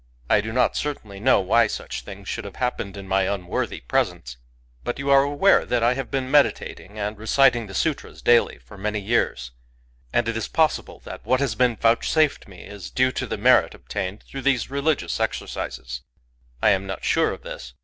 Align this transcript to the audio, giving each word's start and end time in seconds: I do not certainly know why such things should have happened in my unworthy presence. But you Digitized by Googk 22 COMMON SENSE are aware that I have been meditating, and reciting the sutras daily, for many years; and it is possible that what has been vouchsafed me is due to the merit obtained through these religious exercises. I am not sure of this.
I 0.31 0.41
do 0.41 0.51
not 0.51 0.75
certainly 0.75 1.19
know 1.19 1.39
why 1.41 1.67
such 1.67 2.01
things 2.01 2.27
should 2.27 2.43
have 2.43 2.55
happened 2.55 2.97
in 2.97 3.07
my 3.07 3.31
unworthy 3.31 3.81
presence. 3.81 4.37
But 4.83 4.97
you 4.97 5.05
Digitized 5.05 5.07
by 5.07 5.11
Googk 5.11 5.13
22 5.13 5.13
COMMON 5.13 5.31
SENSE 5.31 5.31
are 5.31 5.33
aware 5.35 5.65
that 5.67 5.83
I 5.83 5.93
have 5.93 6.09
been 6.11 6.31
meditating, 6.31 6.97
and 6.99 7.17
reciting 7.19 7.67
the 7.67 7.73
sutras 7.75 8.21
daily, 8.23 8.57
for 8.57 8.77
many 8.79 8.99
years; 8.99 9.51
and 10.11 10.27
it 10.27 10.35
is 10.35 10.47
possible 10.47 11.01
that 11.01 11.23
what 11.23 11.39
has 11.39 11.53
been 11.53 11.75
vouchsafed 11.75 12.47
me 12.47 12.61
is 12.63 12.89
due 12.89 13.11
to 13.11 13.27
the 13.27 13.37
merit 13.37 13.75
obtained 13.75 14.23
through 14.23 14.41
these 14.41 14.71
religious 14.71 15.19
exercises. 15.19 16.01
I 16.63 16.69
am 16.71 16.87
not 16.87 17.03
sure 17.03 17.29
of 17.31 17.43
this. 17.43 17.75